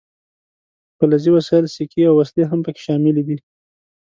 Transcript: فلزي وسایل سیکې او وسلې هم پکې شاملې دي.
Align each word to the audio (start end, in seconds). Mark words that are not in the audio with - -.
فلزي 0.97 1.29
وسایل 1.37 1.65
سیکې 1.75 2.01
او 2.09 2.15
وسلې 2.21 2.43
هم 2.51 2.59
پکې 2.65 2.81
شاملې 2.85 3.23
دي. 3.27 3.37